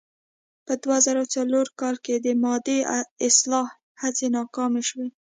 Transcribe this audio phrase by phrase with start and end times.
[0.65, 2.77] په دوه زره څلور کال کې د مادې
[3.27, 3.67] اصلاح
[4.01, 5.07] هڅې ناکامې شوې.